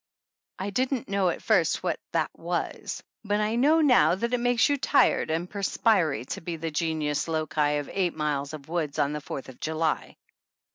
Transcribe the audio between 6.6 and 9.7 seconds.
genius loci of eight miles of woods on the Fourth of